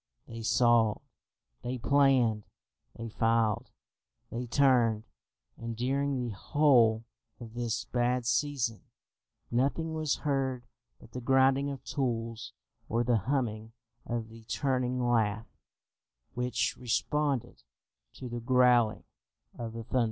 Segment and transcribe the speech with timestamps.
[0.27, 0.99] They sawed,
[1.61, 2.47] they planed,
[2.97, 3.69] they filed,
[4.31, 5.03] they turned:
[5.57, 7.03] and during the whole
[7.39, 8.81] of this bad season,
[9.51, 10.63] nothing was heard
[10.99, 12.51] but the grinding of tools
[12.89, 13.73] or the humming
[14.07, 15.45] of the turning lathe
[16.33, 17.61] which responded
[18.13, 19.03] to the growling
[19.55, 19.99] of the thunder.